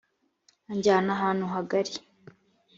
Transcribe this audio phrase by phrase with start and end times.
[0.71, 1.93] anjyana ahantu hagari